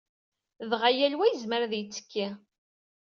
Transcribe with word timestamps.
Dɣa 0.69 0.89
yal 0.97 1.13
wa 1.17 1.25
yezmer 1.27 1.61
ad 1.61 1.73
yettekki. 1.75 2.27